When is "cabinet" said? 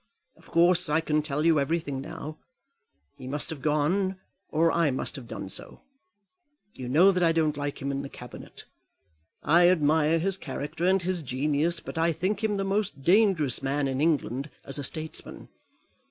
8.09-8.65